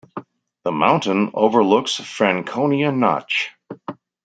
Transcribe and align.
The 0.63 0.71
mountain 0.71 1.29
overlooks 1.35 1.97
Franconia 1.97 2.91
Notch. 2.91 3.51